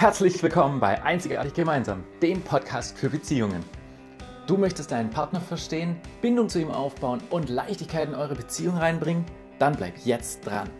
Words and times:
Herzlich 0.00 0.42
willkommen 0.42 0.80
bei 0.80 1.02
Einzigartig 1.02 1.52
Gemeinsam, 1.52 2.04
dem 2.22 2.40
Podcast 2.40 2.96
für 2.96 3.10
Beziehungen. 3.10 3.62
Du 4.46 4.56
möchtest 4.56 4.92
deinen 4.92 5.10
Partner 5.10 5.42
verstehen, 5.42 6.00
Bindung 6.22 6.48
zu 6.48 6.58
ihm 6.58 6.70
aufbauen 6.70 7.20
und 7.28 7.50
Leichtigkeit 7.50 8.08
in 8.08 8.14
eure 8.14 8.34
Beziehung 8.34 8.78
reinbringen? 8.78 9.26
Dann 9.58 9.76
bleib 9.76 9.98
jetzt 10.06 10.46
dran. 10.46 10.70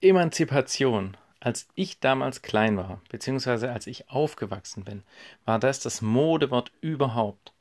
Emanzipation. 0.00 1.18
Als 1.38 1.68
ich 1.74 2.00
damals 2.00 2.40
klein 2.40 2.78
war, 2.78 3.02
beziehungsweise 3.10 3.70
als 3.70 3.86
ich 3.86 4.08
aufgewachsen 4.08 4.84
bin, 4.84 5.02
war 5.44 5.58
das 5.58 5.80
das 5.80 6.00
Modewort 6.00 6.72
überhaupt. 6.80 7.52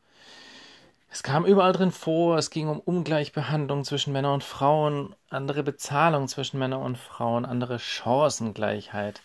Es 1.12 1.24
kam 1.24 1.46
überall 1.46 1.74
drin 1.74 1.92
vor, 1.92 2.38
es 2.38 2.52
ging 2.52 2.68
um 2.68 2.80
Ungleichbehandlung 2.80 3.84
zwischen 3.84 4.14
Männern 4.14 4.36
und 4.36 4.44
Frauen, 4.44 5.16
andere 5.30 5.64
Bezahlung 5.64 6.28
zwischen 6.28 6.60
Männern 6.60 6.84
und 6.84 6.98
Frauen, 6.98 7.46
andere 7.46 7.80
Chancengleichheit 7.80 9.22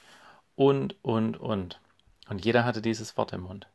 und, 0.56 0.97
und, 1.02 1.37
und. 1.37 1.80
Und 2.30 2.42
jeder 2.42 2.65
hatte 2.65 2.80
dieses 2.80 3.19
Wort 3.19 3.34
im 3.34 3.42
Mund. 3.42 3.66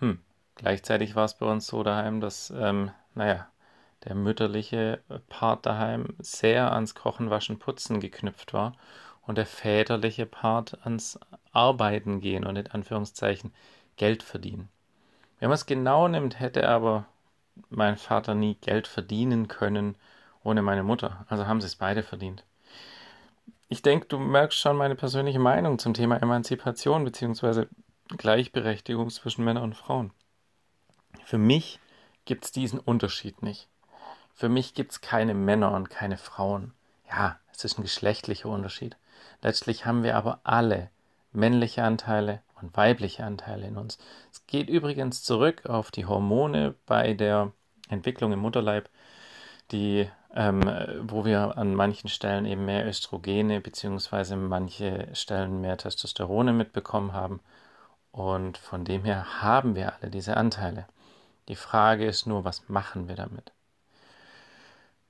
Hm. 0.00 0.20
Gleichzeitig 0.54 1.16
war 1.16 1.24
es 1.24 1.34
bei 1.34 1.46
uns 1.46 1.66
so 1.66 1.82
daheim, 1.82 2.20
dass, 2.20 2.52
ähm, 2.54 2.90
naja, 3.14 3.46
der 4.04 4.14
mütterliche 4.14 5.00
Part 5.28 5.64
daheim 5.64 6.14
sehr 6.18 6.72
ans 6.72 6.94
Kochen, 6.94 7.30
Waschen, 7.30 7.58
Putzen 7.58 8.00
geknüpft 8.00 8.52
war 8.52 8.74
und 9.26 9.38
der 9.38 9.46
väterliche 9.46 10.26
Part 10.26 10.78
ans 10.84 11.18
Arbeiten 11.52 12.20
gehen 12.20 12.44
und 12.44 12.56
in 12.56 12.66
Anführungszeichen 12.66 13.52
Geld 13.96 14.22
verdienen. 14.22 14.68
Wenn 15.38 15.48
man 15.48 15.54
es 15.54 15.66
genau 15.66 16.08
nimmt, 16.08 16.38
hätte 16.38 16.68
aber 16.68 17.06
mein 17.68 17.96
Vater 17.96 18.34
nie 18.34 18.54
Geld 18.56 18.86
verdienen 18.86 19.48
können 19.48 19.96
ohne 20.42 20.62
meine 20.62 20.82
Mutter. 20.82 21.26
Also 21.28 21.46
haben 21.46 21.60
sie 21.60 21.66
es 21.66 21.76
beide 21.76 22.02
verdient. 22.02 22.44
Ich 23.68 23.82
denke, 23.82 24.06
du 24.06 24.18
merkst 24.18 24.58
schon 24.58 24.76
meine 24.76 24.96
persönliche 24.96 25.38
Meinung 25.38 25.78
zum 25.78 25.94
Thema 25.94 26.16
Emanzipation 26.16 27.04
bzw. 27.04 27.66
Gleichberechtigung 28.08 29.10
zwischen 29.10 29.44
Männern 29.44 29.64
und 29.64 29.76
Frauen. 29.76 30.12
Für 31.24 31.38
mich 31.38 31.78
gibt 32.24 32.44
es 32.44 32.52
diesen 32.52 32.80
Unterschied 32.80 33.42
nicht. 33.42 33.68
Für 34.34 34.48
mich 34.48 34.74
gibt 34.74 34.92
es 34.92 35.00
keine 35.00 35.34
Männer 35.34 35.72
und 35.72 35.90
keine 35.90 36.16
Frauen. 36.16 36.72
Ja, 37.08 37.38
es 37.52 37.64
ist 37.64 37.78
ein 37.78 37.82
geschlechtlicher 37.82 38.48
Unterschied. 38.48 38.96
Letztlich 39.42 39.86
haben 39.86 40.02
wir 40.02 40.16
aber 40.16 40.40
alle 40.44 40.90
männliche 41.32 41.84
Anteile 41.84 42.42
und 42.62 42.76
weibliche 42.76 43.24
Anteile 43.24 43.66
in 43.66 43.76
uns. 43.76 43.98
Es 44.32 44.46
geht 44.46 44.68
übrigens 44.68 45.22
zurück 45.22 45.66
auf 45.66 45.90
die 45.90 46.06
Hormone 46.06 46.74
bei 46.86 47.14
der 47.14 47.52
Entwicklung 47.88 48.32
im 48.32 48.40
Mutterleib, 48.40 48.88
die, 49.72 50.08
ähm, 50.34 50.62
wo 51.02 51.24
wir 51.24 51.56
an 51.58 51.74
manchen 51.74 52.08
Stellen 52.08 52.46
eben 52.46 52.64
mehr 52.64 52.86
Östrogene 52.86 53.60
beziehungsweise 53.60 54.36
manche 54.36 55.08
Stellen 55.12 55.60
mehr 55.60 55.76
Testosterone 55.76 56.52
mitbekommen 56.52 57.12
haben. 57.12 57.40
Und 58.12 58.58
von 58.58 58.84
dem 58.84 59.04
her 59.04 59.42
haben 59.42 59.74
wir 59.74 59.94
alle 59.94 60.10
diese 60.10 60.36
Anteile. 60.36 60.86
Die 61.48 61.56
Frage 61.56 62.06
ist 62.06 62.26
nur, 62.26 62.44
was 62.44 62.68
machen 62.68 63.08
wir 63.08 63.16
damit? 63.16 63.52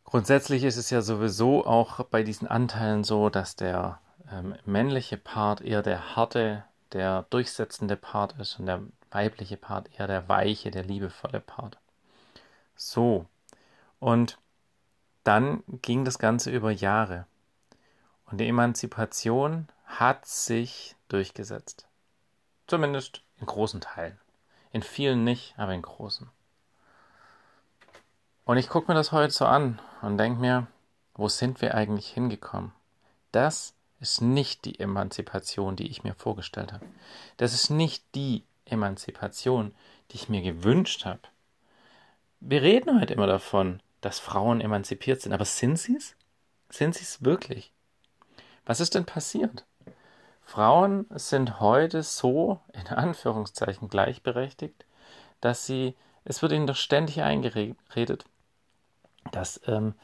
Grundsätzlich 0.04 0.64
ist 0.64 0.76
es 0.76 0.90
ja 0.90 1.02
sowieso 1.02 1.64
auch 1.64 2.04
bei 2.06 2.22
diesen 2.22 2.48
Anteilen 2.48 3.04
so, 3.04 3.30
dass 3.30 3.56
der 3.56 4.00
ähm, 4.32 4.56
männliche 4.64 5.16
Part 5.16 5.60
eher 5.60 5.82
der 5.82 6.16
harte, 6.16 6.64
der 6.92 7.27
durchsetzende 7.30 7.96
Part 7.96 8.38
ist 8.38 8.58
und 8.58 8.66
der 8.66 8.83
weibliche 9.10 9.56
Part 9.56 9.88
eher 9.98 10.06
der 10.06 10.28
weiche, 10.28 10.70
der 10.70 10.84
liebevolle 10.84 11.41
Part. 11.41 11.78
So. 12.77 13.27
Und 13.98 14.38
dann 15.24 15.62
ging 15.82 16.05
das 16.05 16.19
Ganze 16.19 16.50
über 16.50 16.70
Jahre. 16.70 17.27
Und 18.27 18.38
die 18.38 18.48
Emanzipation 18.48 19.69
hat 19.86 20.26
sich 20.26 20.97
durchgesetzt. 21.09 21.87
Zumindest 22.66 23.22
in 23.41 23.47
großen 23.47 23.81
Teilen. 23.81 24.19
In 24.72 24.82
vielen 24.82 25.25
nicht, 25.25 25.54
aber 25.59 25.75
in 25.75 25.82
großen. 25.82 26.31
Und 28.44 28.56
ich 28.56 28.69
gucke 28.69 28.91
mir 28.91 28.94
das 28.94 29.12
heute 29.12 29.32
so 29.32 29.44
an 29.47 29.81
und 30.03 30.16
denke 30.16 30.41
mir, 30.41 30.66
wo 31.14 31.28
sind 31.28 31.60
wir 31.60 31.75
eigentlich 31.75 32.09
hingekommen? 32.09 32.72
Das 33.32 33.75
ist 34.00 34.22
nicht 34.22 34.65
die 34.65 34.81
Emanzipation, 34.81 35.77
die 35.77 35.88
ich 35.88 36.03
mir 36.03 36.15
vorgestellt 36.15 36.72
habe. 36.72 36.87
Das 37.37 37.53
ist 37.53 37.71
nicht 37.71 38.05
die 38.15 38.44
Emanzipation, 38.65 39.75
die 40.11 40.16
ich 40.16 40.28
mir 40.28 40.43
gewünscht 40.43 41.05
habe. 41.05 41.21
Wir 42.41 42.62
reden 42.62 42.99
heute 43.00 43.12
immer 43.12 43.27
davon, 43.27 43.83
dass 44.00 44.19
Frauen 44.19 44.61
emanzipiert 44.61 45.21
sind, 45.21 45.33
aber 45.33 45.44
sind 45.44 45.78
sie 45.78 45.97
es? 45.97 46.16
Sind 46.71 46.94
sie 46.94 47.03
es 47.03 47.22
wirklich? 47.22 47.72
Was 48.65 48.81
ist 48.81 48.94
denn 48.94 49.05
passiert? 49.05 49.65
Frauen 50.43 51.06
sind 51.11 51.61
heute 51.61 52.03
so, 52.03 52.61
in 52.72 52.88
Anführungszeichen, 52.88 53.88
gleichberechtigt, 53.88 54.87
dass 55.41 55.67
sie, 55.67 55.94
es 56.25 56.43
wird 56.43 56.53
ihnen 56.53 56.67
doch 56.67 56.77
ständig 56.77 57.22
eingeredet, 57.22 58.25
dass, 59.31 59.61
ähm, 59.67 59.94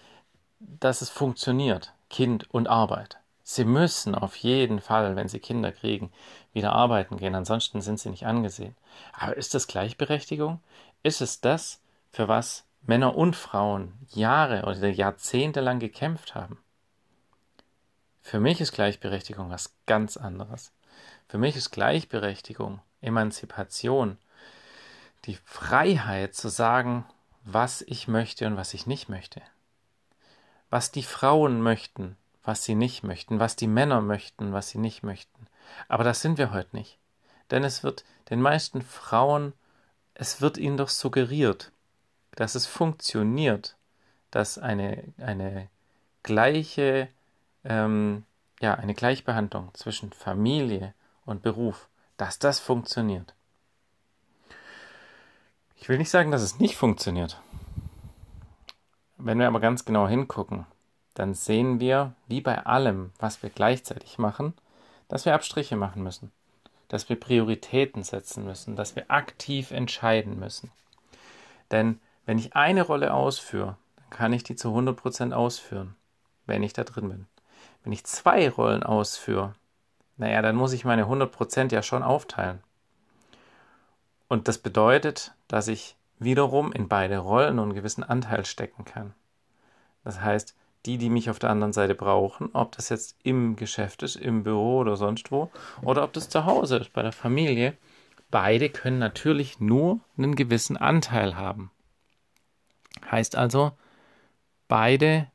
dass 0.60 1.00
es 1.00 1.10
funktioniert, 1.10 1.94
Kind 2.10 2.48
und 2.52 2.68
Arbeit. 2.68 3.18
Sie 3.48 3.64
müssen 3.64 4.16
auf 4.16 4.34
jeden 4.34 4.80
Fall, 4.80 5.14
wenn 5.14 5.28
Sie 5.28 5.38
Kinder 5.38 5.70
kriegen, 5.70 6.12
wieder 6.52 6.72
arbeiten 6.72 7.16
gehen, 7.16 7.36
ansonsten 7.36 7.80
sind 7.80 8.00
Sie 8.00 8.10
nicht 8.10 8.26
angesehen. 8.26 8.74
Aber 9.12 9.36
ist 9.36 9.54
das 9.54 9.68
Gleichberechtigung? 9.68 10.58
Ist 11.04 11.20
es 11.20 11.40
das, 11.40 11.80
für 12.10 12.26
was 12.26 12.64
Männer 12.82 13.14
und 13.14 13.36
Frauen 13.36 13.92
Jahre 14.08 14.64
oder 14.64 14.88
Jahrzehnte 14.88 15.60
lang 15.60 15.78
gekämpft 15.78 16.34
haben? 16.34 16.58
Für 18.20 18.40
mich 18.40 18.60
ist 18.60 18.72
Gleichberechtigung 18.72 19.48
was 19.48 19.72
ganz 19.86 20.16
anderes. 20.16 20.72
Für 21.28 21.38
mich 21.38 21.54
ist 21.54 21.70
Gleichberechtigung, 21.70 22.80
Emanzipation, 23.00 24.18
die 25.24 25.38
Freiheit 25.44 26.34
zu 26.34 26.48
sagen, 26.48 27.04
was 27.44 27.82
ich 27.82 28.08
möchte 28.08 28.48
und 28.48 28.56
was 28.56 28.74
ich 28.74 28.88
nicht 28.88 29.08
möchte. 29.08 29.40
Was 30.68 30.90
die 30.90 31.04
Frauen 31.04 31.62
möchten, 31.62 32.16
was 32.46 32.64
sie 32.64 32.74
nicht 32.74 33.02
möchten, 33.02 33.40
was 33.40 33.56
die 33.56 33.66
Männer 33.66 34.00
möchten, 34.00 34.52
was 34.52 34.68
sie 34.68 34.78
nicht 34.78 35.02
möchten. 35.02 35.46
Aber 35.88 36.04
das 36.04 36.20
sind 36.20 36.38
wir 36.38 36.52
heute 36.52 36.74
nicht. 36.76 36.98
Denn 37.50 37.64
es 37.64 37.82
wird 37.82 38.04
den 38.30 38.40
meisten 38.40 38.82
Frauen, 38.82 39.52
es 40.14 40.40
wird 40.40 40.56
ihnen 40.56 40.76
doch 40.76 40.88
suggeriert, 40.88 41.72
dass 42.32 42.54
es 42.54 42.66
funktioniert, 42.66 43.76
dass 44.30 44.58
eine, 44.58 45.02
eine 45.18 45.68
gleiche, 46.22 47.08
ähm, 47.64 48.24
ja, 48.60 48.74
eine 48.74 48.94
Gleichbehandlung 48.94 49.70
zwischen 49.74 50.12
Familie 50.12 50.94
und 51.24 51.42
Beruf, 51.42 51.88
dass 52.16 52.38
das 52.38 52.60
funktioniert. 52.60 53.34
Ich 55.76 55.88
will 55.88 55.98
nicht 55.98 56.10
sagen, 56.10 56.30
dass 56.30 56.42
es 56.42 56.58
nicht 56.58 56.76
funktioniert. 56.76 57.40
Wenn 59.18 59.38
wir 59.38 59.46
aber 59.46 59.60
ganz 59.60 59.84
genau 59.84 60.08
hingucken, 60.08 60.66
dann 61.16 61.32
sehen 61.32 61.80
wir, 61.80 62.12
wie 62.28 62.42
bei 62.42 62.66
allem, 62.66 63.10
was 63.18 63.42
wir 63.42 63.48
gleichzeitig 63.48 64.18
machen, 64.18 64.52
dass 65.08 65.24
wir 65.24 65.34
Abstriche 65.34 65.74
machen 65.74 66.02
müssen, 66.02 66.30
dass 66.88 67.08
wir 67.08 67.18
Prioritäten 67.18 68.02
setzen 68.02 68.44
müssen, 68.44 68.76
dass 68.76 68.96
wir 68.96 69.10
aktiv 69.10 69.70
entscheiden 69.70 70.38
müssen. 70.38 70.70
Denn 71.70 72.00
wenn 72.26 72.38
ich 72.38 72.54
eine 72.54 72.82
Rolle 72.82 73.14
ausführe, 73.14 73.78
dann 73.96 74.10
kann 74.10 74.32
ich 74.34 74.44
die 74.44 74.56
zu 74.56 74.68
100% 74.68 75.32
ausführen, 75.32 75.96
wenn 76.44 76.62
ich 76.62 76.74
da 76.74 76.84
drin 76.84 77.08
bin. 77.08 77.26
Wenn 77.82 77.94
ich 77.94 78.04
zwei 78.04 78.50
Rollen 78.50 78.82
ausführe, 78.82 79.54
naja, 80.18 80.42
dann 80.42 80.54
muss 80.54 80.74
ich 80.74 80.84
meine 80.84 81.04
100% 81.04 81.72
ja 81.72 81.82
schon 81.82 82.02
aufteilen. 82.02 82.62
Und 84.28 84.48
das 84.48 84.58
bedeutet, 84.58 85.32
dass 85.48 85.68
ich 85.68 85.96
wiederum 86.18 86.72
in 86.72 86.88
beide 86.88 87.18
Rollen 87.18 87.58
einen 87.58 87.72
gewissen 87.72 88.04
Anteil 88.04 88.44
stecken 88.44 88.84
kann. 88.84 89.14
Das 90.04 90.20
heißt, 90.20 90.54
die, 90.86 90.98
die 90.98 91.10
mich 91.10 91.28
auf 91.30 91.38
der 91.38 91.50
anderen 91.50 91.72
Seite 91.72 91.94
brauchen, 91.94 92.50
ob 92.52 92.72
das 92.76 92.88
jetzt 92.88 93.16
im 93.22 93.56
Geschäft 93.56 94.02
ist, 94.02 94.16
im 94.16 94.44
Büro 94.44 94.78
oder 94.78 94.96
sonst 94.96 95.30
wo, 95.30 95.50
oder 95.82 96.04
ob 96.04 96.12
das 96.12 96.28
zu 96.28 96.44
Hause 96.44 96.78
ist, 96.78 96.92
bei 96.92 97.02
der 97.02 97.12
Familie, 97.12 97.76
beide 98.30 98.70
können 98.70 98.98
natürlich 98.98 99.60
nur 99.60 100.00
einen 100.16 100.36
gewissen 100.36 100.76
Anteil 100.76 101.36
haben. 101.36 101.70
Heißt 103.10 103.36
also, 103.36 103.72
beide 104.68 105.30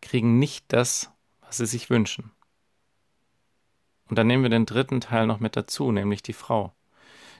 kriegen 0.00 0.38
nicht 0.38 0.66
das, 0.68 1.10
was 1.40 1.56
sie 1.56 1.66
sich 1.66 1.90
wünschen. 1.90 2.30
Und 4.08 4.18
dann 4.18 4.26
nehmen 4.26 4.42
wir 4.42 4.50
den 4.50 4.66
dritten 4.66 5.00
Teil 5.00 5.26
noch 5.26 5.40
mit 5.40 5.56
dazu, 5.56 5.90
nämlich 5.90 6.22
die 6.22 6.34
Frau. 6.34 6.72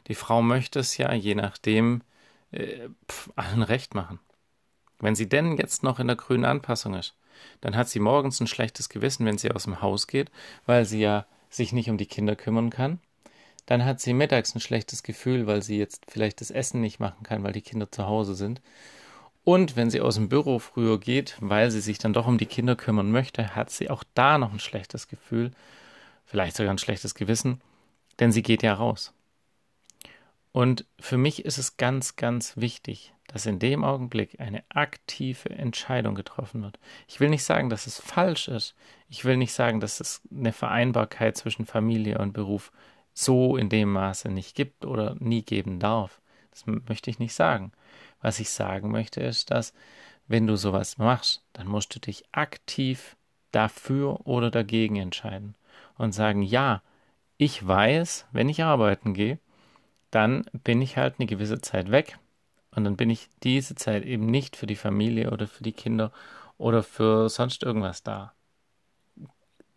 Die 0.08 0.14
Frau 0.14 0.42
möchte 0.42 0.80
es 0.80 0.96
ja, 0.96 1.12
je 1.12 1.34
nachdem, 1.34 2.02
äh, 2.50 2.88
allen 3.36 3.62
recht 3.62 3.94
machen. 3.94 4.18
Wenn 4.98 5.14
sie 5.14 5.28
denn 5.28 5.56
jetzt 5.56 5.82
noch 5.82 5.98
in 5.98 6.06
der 6.06 6.16
grünen 6.16 6.44
Anpassung 6.44 6.94
ist, 6.94 7.14
dann 7.60 7.76
hat 7.76 7.88
sie 7.88 8.00
morgens 8.00 8.40
ein 8.40 8.46
schlechtes 8.46 8.88
Gewissen, 8.88 9.26
wenn 9.26 9.38
sie 9.38 9.50
aus 9.50 9.64
dem 9.64 9.80
Haus 9.82 10.06
geht, 10.06 10.30
weil 10.66 10.84
sie 10.84 11.00
ja 11.00 11.26
sich 11.50 11.72
nicht 11.72 11.90
um 11.90 11.98
die 11.98 12.06
Kinder 12.06 12.36
kümmern 12.36 12.70
kann. 12.70 12.98
Dann 13.66 13.84
hat 13.84 14.00
sie 14.00 14.12
mittags 14.12 14.54
ein 14.54 14.60
schlechtes 14.60 15.02
Gefühl, 15.02 15.46
weil 15.46 15.62
sie 15.62 15.78
jetzt 15.78 16.04
vielleicht 16.08 16.40
das 16.40 16.50
Essen 16.50 16.80
nicht 16.80 17.00
machen 17.00 17.22
kann, 17.22 17.42
weil 17.42 17.52
die 17.52 17.62
Kinder 17.62 17.90
zu 17.90 18.06
Hause 18.06 18.34
sind. 18.34 18.60
Und 19.44 19.76
wenn 19.76 19.90
sie 19.90 20.00
aus 20.00 20.14
dem 20.14 20.28
Büro 20.28 20.58
früher 20.58 20.98
geht, 20.98 21.36
weil 21.40 21.70
sie 21.70 21.80
sich 21.80 21.98
dann 21.98 22.14
doch 22.14 22.26
um 22.26 22.38
die 22.38 22.46
Kinder 22.46 22.76
kümmern 22.76 23.10
möchte, 23.10 23.54
hat 23.54 23.70
sie 23.70 23.90
auch 23.90 24.04
da 24.14 24.38
noch 24.38 24.52
ein 24.52 24.58
schlechtes 24.58 25.08
Gefühl, 25.08 25.50
vielleicht 26.24 26.56
sogar 26.56 26.72
ein 26.72 26.78
schlechtes 26.78 27.14
Gewissen, 27.14 27.60
denn 28.20 28.32
sie 28.32 28.42
geht 28.42 28.62
ja 28.62 28.74
raus. 28.74 29.12
Und 30.54 30.86
für 31.00 31.18
mich 31.18 31.44
ist 31.44 31.58
es 31.58 31.78
ganz, 31.78 32.14
ganz 32.14 32.56
wichtig, 32.56 33.12
dass 33.26 33.44
in 33.44 33.58
dem 33.58 33.82
Augenblick 33.82 34.38
eine 34.38 34.62
aktive 34.68 35.50
Entscheidung 35.50 36.14
getroffen 36.14 36.62
wird. 36.62 36.78
Ich 37.08 37.18
will 37.18 37.28
nicht 37.28 37.42
sagen, 37.42 37.70
dass 37.70 37.88
es 37.88 37.98
falsch 37.98 38.46
ist. 38.46 38.76
Ich 39.08 39.24
will 39.24 39.36
nicht 39.36 39.52
sagen, 39.52 39.80
dass 39.80 39.98
es 39.98 40.22
eine 40.30 40.52
Vereinbarkeit 40.52 41.36
zwischen 41.36 41.66
Familie 41.66 42.18
und 42.18 42.34
Beruf 42.34 42.70
so 43.12 43.56
in 43.56 43.68
dem 43.68 43.90
Maße 43.90 44.28
nicht 44.28 44.54
gibt 44.54 44.84
oder 44.84 45.16
nie 45.18 45.42
geben 45.42 45.80
darf. 45.80 46.20
Das 46.52 46.66
möchte 46.66 47.10
ich 47.10 47.18
nicht 47.18 47.34
sagen. 47.34 47.72
Was 48.20 48.38
ich 48.38 48.50
sagen 48.50 48.92
möchte, 48.92 49.22
ist, 49.22 49.50
dass 49.50 49.74
wenn 50.28 50.46
du 50.46 50.54
sowas 50.54 50.98
machst, 50.98 51.42
dann 51.52 51.66
musst 51.66 51.92
du 51.96 51.98
dich 51.98 52.22
aktiv 52.30 53.16
dafür 53.50 54.24
oder 54.24 54.52
dagegen 54.52 54.94
entscheiden 54.94 55.56
und 55.98 56.12
sagen, 56.12 56.42
ja, 56.42 56.80
ich 57.38 57.66
weiß, 57.66 58.26
wenn 58.30 58.48
ich 58.48 58.62
arbeiten 58.62 59.14
gehe, 59.14 59.40
dann 60.14 60.44
bin 60.52 60.80
ich 60.80 60.96
halt 60.96 61.16
eine 61.18 61.26
gewisse 61.26 61.60
Zeit 61.60 61.90
weg 61.90 62.18
und 62.70 62.84
dann 62.84 62.96
bin 62.96 63.10
ich 63.10 63.28
diese 63.42 63.74
Zeit 63.74 64.04
eben 64.04 64.26
nicht 64.26 64.56
für 64.56 64.66
die 64.66 64.76
Familie 64.76 65.30
oder 65.30 65.46
für 65.48 65.64
die 65.64 65.72
Kinder 65.72 66.12
oder 66.56 66.82
für 66.82 67.28
sonst 67.28 67.62
irgendwas 67.62 68.02
da. 68.02 68.32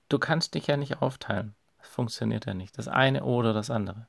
Du 0.09 0.19
kannst 0.19 0.53
dich 0.53 0.67
ja 0.67 0.77
nicht 0.77 1.01
aufteilen. 1.01 1.55
Das 1.79 1.87
funktioniert 1.87 2.45
ja 2.45 2.53
nicht. 2.53 2.77
Das 2.77 2.87
eine 2.87 3.23
oder 3.23 3.53
das 3.53 3.69
andere. 3.69 4.07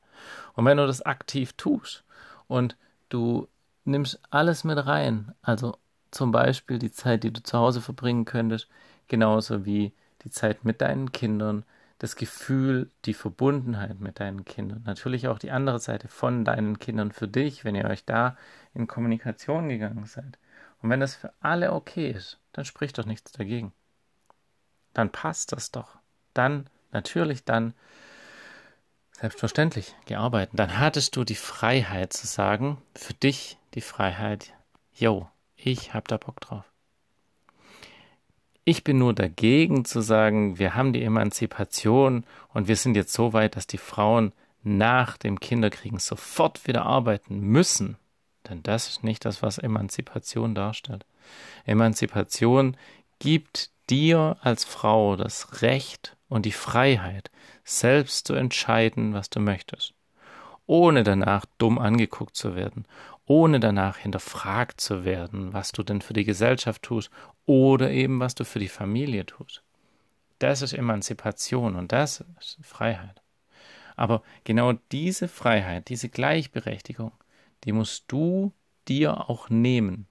Und 0.54 0.64
wenn 0.64 0.76
du 0.76 0.86
das 0.86 1.02
aktiv 1.02 1.54
tust 1.54 2.04
und 2.46 2.76
du 3.08 3.48
nimmst 3.84 4.20
alles 4.30 4.64
mit 4.64 4.86
rein, 4.86 5.34
also 5.42 5.78
zum 6.10 6.30
Beispiel 6.30 6.78
die 6.78 6.92
Zeit, 6.92 7.24
die 7.24 7.32
du 7.32 7.42
zu 7.42 7.58
Hause 7.58 7.80
verbringen 7.80 8.24
könntest, 8.26 8.68
genauso 9.08 9.64
wie 9.64 9.92
die 10.24 10.30
Zeit 10.30 10.64
mit 10.64 10.80
deinen 10.80 11.12
Kindern, 11.12 11.64
das 11.98 12.14
Gefühl, 12.14 12.90
die 13.04 13.14
Verbundenheit 13.14 14.00
mit 14.00 14.20
deinen 14.20 14.44
Kindern. 14.44 14.82
Natürlich 14.86 15.26
auch 15.28 15.38
die 15.38 15.50
andere 15.50 15.80
Seite 15.80 16.08
von 16.08 16.44
deinen 16.44 16.78
Kindern 16.78 17.10
für 17.10 17.26
dich, 17.26 17.64
wenn 17.64 17.74
ihr 17.74 17.86
euch 17.86 18.04
da 18.04 18.36
in 18.72 18.86
Kommunikation 18.86 19.68
gegangen 19.68 20.06
seid. 20.06 20.38
Und 20.80 20.90
wenn 20.90 21.00
das 21.00 21.16
für 21.16 21.32
alle 21.40 21.72
okay 21.72 22.10
ist, 22.10 22.38
dann 22.52 22.64
spricht 22.64 22.98
doch 22.98 23.04
nichts 23.04 23.32
dagegen. 23.32 23.72
Dann 24.94 25.10
passt 25.10 25.52
das 25.52 25.72
doch. 25.72 25.98
Dann, 26.34 26.70
natürlich 26.92 27.44
dann, 27.44 27.74
selbstverständlich, 29.12 29.94
gearbeitet. 30.06 30.56
Dann 30.58 30.78
hattest 30.78 31.16
du 31.16 31.24
die 31.24 31.34
Freiheit 31.34 32.12
zu 32.12 32.28
sagen, 32.28 32.80
für 32.94 33.14
dich 33.14 33.58
die 33.74 33.80
Freiheit, 33.80 34.52
yo, 34.92 35.28
ich 35.56 35.94
hab 35.94 36.06
da 36.06 36.16
Bock 36.16 36.40
drauf. 36.40 36.64
Ich 38.68 38.84
bin 38.84 38.98
nur 38.98 39.14
dagegen 39.14 39.86
zu 39.86 40.02
sagen, 40.02 40.58
wir 40.58 40.74
haben 40.74 40.92
die 40.92 41.02
Emanzipation 41.02 42.24
und 42.52 42.68
wir 42.68 42.76
sind 42.76 42.96
jetzt 42.96 43.14
so 43.14 43.32
weit, 43.32 43.56
dass 43.56 43.66
die 43.66 43.78
Frauen 43.78 44.34
nach 44.62 45.16
dem 45.16 45.40
Kinderkriegen 45.40 45.98
sofort 45.98 46.66
wieder 46.66 46.84
arbeiten 46.84 47.40
müssen. 47.40 47.96
Denn 48.46 48.62
das 48.62 48.90
ist 48.90 49.04
nicht 49.04 49.24
das, 49.24 49.40
was 49.40 49.56
Emanzipation 49.56 50.54
darstellt. 50.54 51.06
Emanzipation 51.64 52.76
gibt 53.20 53.70
dir 53.88 54.36
als 54.42 54.66
Frau 54.66 55.16
das 55.16 55.62
Recht 55.62 56.18
und 56.28 56.44
die 56.44 56.52
Freiheit, 56.52 57.30
selbst 57.64 58.26
zu 58.26 58.34
entscheiden, 58.34 59.14
was 59.14 59.30
du 59.30 59.40
möchtest, 59.40 59.94
ohne 60.66 61.04
danach 61.04 61.46
dumm 61.56 61.78
angeguckt 61.78 62.36
zu 62.36 62.54
werden, 62.54 62.84
ohne 63.28 63.60
danach 63.60 63.98
hinterfragt 63.98 64.80
zu 64.80 65.04
werden, 65.04 65.52
was 65.52 65.72
du 65.72 65.82
denn 65.82 66.00
für 66.00 66.14
die 66.14 66.24
Gesellschaft 66.24 66.82
tust 66.82 67.10
oder 67.46 67.90
eben 67.90 68.20
was 68.20 68.34
du 68.34 68.44
für 68.44 68.58
die 68.58 68.68
Familie 68.68 69.26
tust. 69.26 69.62
Das 70.38 70.62
ist 70.62 70.72
Emanzipation 70.72 71.76
und 71.76 71.92
das 71.92 72.24
ist 72.40 72.58
Freiheit. 72.62 73.20
Aber 73.96 74.22
genau 74.44 74.72
diese 74.92 75.28
Freiheit, 75.28 75.88
diese 75.88 76.08
Gleichberechtigung, 76.08 77.12
die 77.64 77.72
musst 77.72 78.04
du 78.08 78.52
dir 78.88 79.28
auch 79.28 79.50
nehmen. 79.50 80.06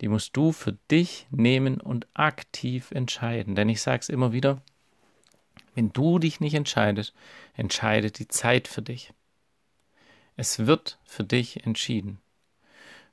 Die 0.00 0.08
musst 0.08 0.36
du 0.36 0.52
für 0.52 0.72
dich 0.90 1.26
nehmen 1.30 1.80
und 1.80 2.06
aktiv 2.14 2.90
entscheiden. 2.92 3.54
Denn 3.54 3.68
ich 3.68 3.80
sage 3.80 4.00
es 4.00 4.08
immer 4.08 4.32
wieder, 4.32 4.62
wenn 5.74 5.92
du 5.92 6.18
dich 6.18 6.40
nicht 6.40 6.54
entscheidest, 6.54 7.14
entscheidet 7.54 8.18
die 8.18 8.28
Zeit 8.28 8.68
für 8.68 8.82
dich. 8.82 9.12
Es 10.36 10.66
wird 10.66 10.98
für 11.04 11.24
dich 11.24 11.64
entschieden. 11.66 12.18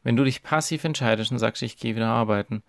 Wenn 0.04 0.16
du 0.16 0.24
dich 0.24 0.44
passiv 0.44 0.83
entscheidest 0.83 1.31
und 1.31 1.39
sagst, 1.39 1.62
ich 1.62 1.77
gehe 1.77 1.95
wieder 1.95 2.07
arbeiten 2.07 2.63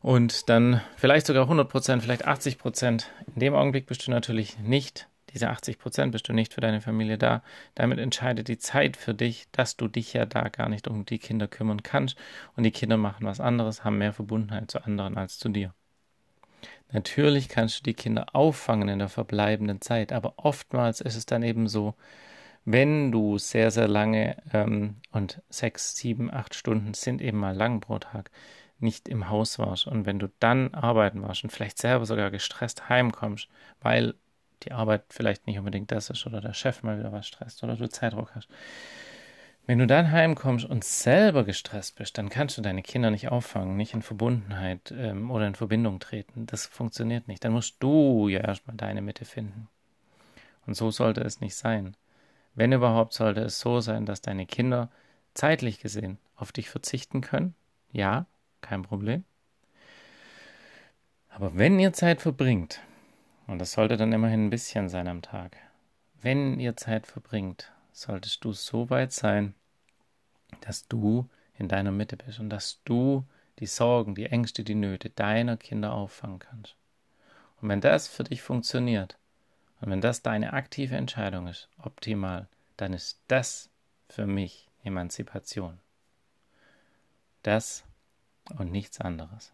und 0.00 0.48
dann 0.48 0.82
vielleicht 0.96 1.26
sogar 1.26 1.44
100 1.44 1.68
Prozent, 1.68 2.02
vielleicht 2.02 2.26
80 2.26 2.58
Prozent, 2.58 3.10
in 3.34 3.40
dem 3.40 3.54
Augenblick 3.54 3.86
bist 3.86 4.06
du 4.06 4.10
natürlich 4.10 4.58
nicht, 4.58 5.08
diese 5.32 5.48
80 5.48 5.78
Prozent 5.78 6.12
bist 6.12 6.28
du 6.28 6.32
nicht 6.32 6.52
für 6.52 6.60
deine 6.60 6.80
Familie 6.80 7.16
da. 7.16 7.42
Damit 7.74 7.98
entscheidet 7.98 8.48
die 8.48 8.58
Zeit 8.58 8.96
für 8.96 9.14
dich, 9.14 9.46
dass 9.52 9.76
du 9.76 9.88
dich 9.88 10.12
ja 10.12 10.26
da 10.26 10.48
gar 10.48 10.68
nicht 10.68 10.88
um 10.88 11.04
die 11.06 11.18
Kinder 11.18 11.46
kümmern 11.46 11.82
kannst 11.82 12.16
und 12.56 12.64
die 12.64 12.72
Kinder 12.72 12.96
machen 12.96 13.26
was 13.26 13.40
anderes, 13.40 13.84
haben 13.84 13.98
mehr 13.98 14.12
Verbundenheit 14.12 14.70
zu 14.70 14.84
anderen 14.84 15.16
als 15.16 15.38
zu 15.38 15.48
dir. 15.48 15.72
Natürlich 16.92 17.48
kannst 17.48 17.78
du 17.78 17.82
die 17.84 17.94
Kinder 17.94 18.26
auffangen 18.34 18.88
in 18.88 18.98
der 18.98 19.08
verbleibenden 19.08 19.80
Zeit, 19.80 20.12
aber 20.12 20.34
oftmals 20.36 21.00
ist 21.00 21.14
es 21.14 21.26
dann 21.26 21.44
eben 21.44 21.68
so, 21.68 21.94
wenn 22.64 23.10
du 23.10 23.38
sehr, 23.38 23.70
sehr 23.70 23.88
lange 23.88 24.36
ähm, 24.52 24.96
und 25.12 25.42
sechs, 25.48 25.96
sieben, 25.96 26.32
acht 26.32 26.54
Stunden 26.54 26.94
sind 26.94 27.20
eben 27.20 27.38
mal 27.38 27.56
lang 27.56 27.80
pro 27.80 27.98
Tag 27.98 28.30
nicht 28.78 29.08
im 29.08 29.28
Haus 29.28 29.58
warst 29.58 29.86
und 29.86 30.06
wenn 30.06 30.18
du 30.18 30.30
dann 30.40 30.74
arbeiten 30.74 31.22
warst 31.22 31.44
und 31.44 31.50
vielleicht 31.50 31.78
selber 31.78 32.06
sogar 32.06 32.30
gestresst 32.30 32.88
heimkommst, 32.88 33.48
weil 33.80 34.14
die 34.62 34.72
Arbeit 34.72 35.04
vielleicht 35.08 35.46
nicht 35.46 35.58
unbedingt 35.58 35.90
das 35.90 36.10
ist 36.10 36.26
oder 36.26 36.40
der 36.40 36.54
Chef 36.54 36.82
mal 36.82 36.98
wieder 36.98 37.12
was 37.12 37.26
stresst 37.26 37.62
oder 37.62 37.76
du 37.76 37.88
Zeitdruck 37.88 38.34
hast. 38.34 38.48
Wenn 39.66 39.78
du 39.78 39.86
dann 39.86 40.10
heimkommst 40.10 40.64
und 40.64 40.84
selber 40.84 41.44
gestresst 41.44 41.96
bist, 41.96 42.18
dann 42.18 42.28
kannst 42.28 42.58
du 42.58 42.62
deine 42.62 42.82
Kinder 42.82 43.10
nicht 43.10 43.28
auffangen, 43.28 43.76
nicht 43.76 43.94
in 43.94 44.02
Verbundenheit 44.02 44.92
ähm, 44.96 45.30
oder 45.30 45.46
in 45.46 45.54
Verbindung 45.54 46.00
treten. 46.00 46.46
Das 46.46 46.66
funktioniert 46.66 47.28
nicht. 47.28 47.44
Dann 47.44 47.52
musst 47.52 47.76
du 47.78 48.28
ja 48.28 48.40
erstmal 48.40 48.76
deine 48.76 49.00
Mitte 49.00 49.24
finden. 49.24 49.68
Und 50.66 50.74
so 50.74 50.90
sollte 50.90 51.20
es 51.20 51.40
nicht 51.40 51.54
sein. 51.54 51.94
Wenn 52.54 52.72
überhaupt, 52.72 53.12
sollte 53.14 53.40
es 53.40 53.60
so 53.60 53.80
sein, 53.80 54.06
dass 54.06 54.20
deine 54.20 54.46
Kinder 54.46 54.90
zeitlich 55.34 55.80
gesehen 55.80 56.18
auf 56.36 56.52
dich 56.52 56.68
verzichten 56.68 57.20
können. 57.20 57.54
Ja, 57.92 58.26
kein 58.60 58.82
Problem. 58.82 59.24
Aber 61.28 61.56
wenn 61.56 61.78
ihr 61.78 61.92
Zeit 61.92 62.20
verbringt, 62.20 62.80
und 63.46 63.58
das 63.58 63.72
sollte 63.72 63.96
dann 63.96 64.12
immerhin 64.12 64.46
ein 64.46 64.50
bisschen 64.50 64.88
sein 64.88 65.08
am 65.08 65.22
Tag, 65.22 65.56
wenn 66.22 66.60
ihr 66.60 66.76
Zeit 66.76 67.06
verbringt, 67.06 67.72
solltest 67.92 68.44
du 68.44 68.52
so 68.52 68.90
weit 68.90 69.12
sein, 69.12 69.54
dass 70.60 70.86
du 70.88 71.28
in 71.58 71.68
deiner 71.68 71.92
Mitte 71.92 72.16
bist 72.16 72.40
und 72.40 72.50
dass 72.50 72.82
du 72.84 73.24
die 73.58 73.66
Sorgen, 73.66 74.14
die 74.14 74.26
Ängste, 74.26 74.64
die 74.64 74.74
Nöte 74.74 75.10
deiner 75.10 75.56
Kinder 75.56 75.92
auffangen 75.92 76.38
kannst. 76.38 76.76
Und 77.60 77.68
wenn 77.68 77.80
das 77.80 78.08
für 78.08 78.24
dich 78.24 78.42
funktioniert, 78.42 79.18
und 79.80 79.90
wenn 79.90 80.00
das 80.00 80.22
deine 80.22 80.52
aktive 80.52 80.96
Entscheidung 80.96 81.46
ist, 81.46 81.68
optimal, 81.78 82.48
dann 82.76 82.92
ist 82.92 83.20
das 83.28 83.70
für 84.08 84.26
mich 84.26 84.68
Emanzipation. 84.84 85.78
Das 87.42 87.84
und 88.58 88.70
nichts 88.70 89.00
anderes. 89.00 89.52